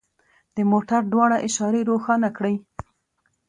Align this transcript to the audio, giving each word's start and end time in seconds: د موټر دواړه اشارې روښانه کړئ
د 0.55 0.57
موټر 0.71 1.01
دواړه 1.13 1.37
اشارې 1.47 1.81
روښانه 1.89 2.29
کړئ 2.37 2.55